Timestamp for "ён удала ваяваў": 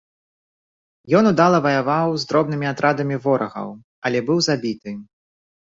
1.19-2.09